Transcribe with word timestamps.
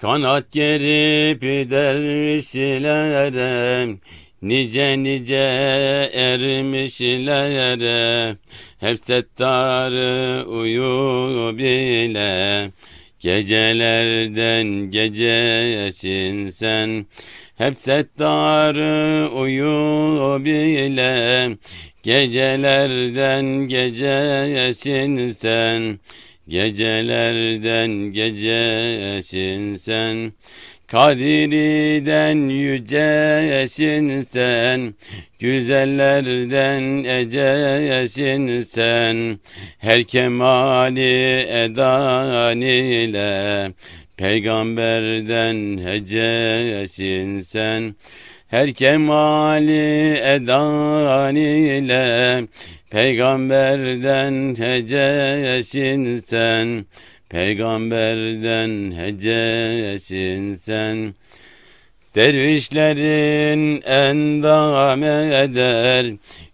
Kanat 0.00 0.52
gerip 0.52 1.42
dervişlere 1.70 3.26
Nice 4.42 5.02
nice 5.02 5.34
ermişlere. 6.14 7.56
Hep 8.80 8.98
settarı 9.04 10.44
uyu 10.48 11.58
bile 11.58 12.70
Gecelerden 13.20 14.90
gecesin 14.90 16.48
sen. 16.48 17.06
Hep 17.58 17.76
settarı 17.78 19.28
uyu 19.30 20.44
bile 20.44 21.56
Gecelerden 22.02 23.44
gecesin 23.68 25.30
sen 25.30 25.98
Gecelerden 26.48 28.12
gecesin 28.12 29.76
sen 29.76 30.32
Kadiriden 30.86 32.48
yücesin 32.48 34.20
sen 34.20 34.94
Güzellerden 35.38 37.04
ecesin 37.04 38.62
sen. 38.62 39.38
Her 39.78 40.02
kemali 40.02 41.46
edan 41.48 42.60
ile 42.60 43.72
Peygamberden 44.16 45.78
hecesin 45.86 47.40
sen. 47.40 47.94
Her 48.48 48.72
kemali 48.72 50.18
edan 50.22 51.36
ile 51.36 52.42
Peygamberden 52.96 54.56
hecesin 54.58 56.18
sen. 56.18 56.86
Peygamberden 57.28 58.96
hecesin 58.96 60.54
sen. 60.54 61.14
Dervişlerin 62.14 63.82
endam 63.82 65.02
eder. 65.02 66.06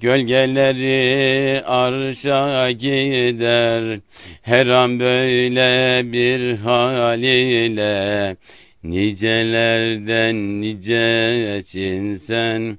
Gölgeleri 0.00 1.62
arşa 1.66 2.70
gider. 2.70 4.00
Her 4.42 4.66
an 4.66 5.00
böyle 5.00 6.02
bir 6.12 6.56
hal 6.56 7.22
ile 7.22 8.36
Nicelerden 8.84 10.60
nicesin 10.60 12.14
sen? 12.14 12.78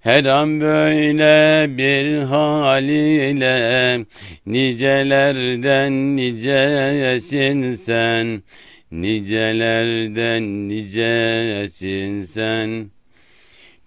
Her 0.00 0.24
an 0.24 0.60
böyle 0.60 1.66
bir 1.78 2.18
hal 2.18 2.84
ile 2.88 4.04
Nicelerden 4.46 6.16
nicesin 6.16 7.74
sen? 7.74 8.42
Nicelerden 8.92 10.68
nicesin 10.68 12.22
sen? 12.22 12.90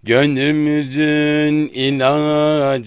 Gönlümüzün 0.03 1.67
ilacısın 1.67 2.86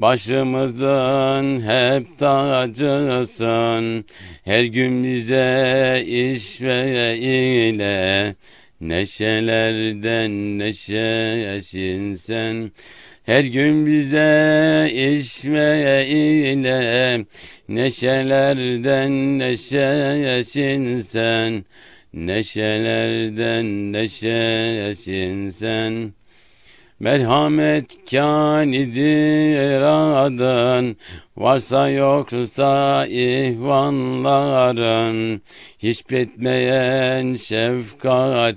Başımızın 0.00 1.60
hep 1.60 2.18
tacısın. 2.18 4.04
Her 4.44 4.64
gün 4.64 5.04
bize 5.04 6.04
iş 6.06 6.62
ve 6.62 7.18
ile 7.18 8.34
Neşelerden 8.80 10.58
neşesin 10.58 12.14
sen. 12.14 12.72
Her 13.26 13.44
gün 13.44 13.86
bize 13.86 14.90
iş 14.92 15.44
ve 15.44 16.06
ile 16.06 17.24
Neşelerden 17.68 19.38
neşesin 19.38 21.00
sen. 21.00 21.64
Neşelerden 22.14 23.92
neşesin 23.92 25.48
sen 25.48 26.19
Merhamet 27.00 28.10
kânidir 28.10 29.80
adın 30.24 30.96
Varsa 31.36 31.88
yoksa 31.88 33.06
ihvanların. 33.06 34.62
Hiç 35.78 36.10
bitmeyen 36.10 37.36
şefkatinde 37.36 38.52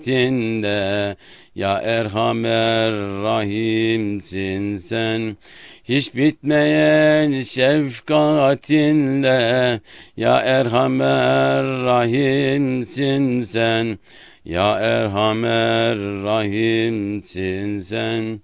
Ya 1.55 1.77
Erhamer 1.83 2.93
Rahimsin 3.23 4.77
sen. 4.77 5.37
Hiç 5.83 6.15
bitmeyen 6.15 7.43
şefkatinle 7.43 8.61
Ya 10.17 10.37
Erhamer 10.39 11.63
Rahimsin 11.63 13.43
sen 13.43 13.99
Ya 14.45 14.79
Erhamer 14.79 15.97
Rahimsin 16.23 17.79
sen. 17.79 18.41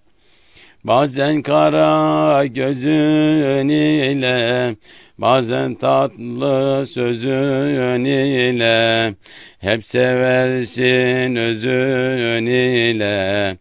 Bazen 0.83 1.41
kara 1.41 2.45
gözün 2.45 3.69
ile 3.69 4.75
Bazen 5.17 5.75
tatlı 5.75 6.85
sözün 6.87 8.05
ile. 8.05 9.13
Hep 9.59 9.85
seversin 9.85 11.35
özün 11.35 12.45
ile. 12.45 13.57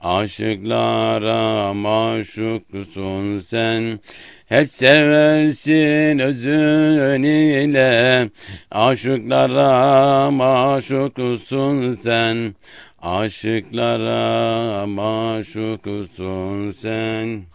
Aşıklara 0.00 1.74
maşuksun 1.74 3.38
sen. 3.38 4.00
Hep 4.46 4.74
seversin 4.74 6.18
özün 6.18 7.22
ile 7.22 8.28
Aşıklara 8.72 10.30
maşuksun 10.30 11.92
sen. 11.92 12.54
Aşıklara 13.02 14.86
maşuksun 14.86 16.70
sen 16.70 17.51